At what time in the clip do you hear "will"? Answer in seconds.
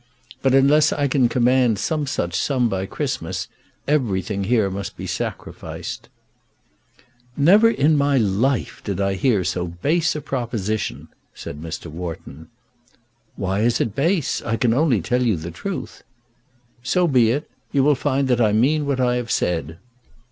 17.83-17.93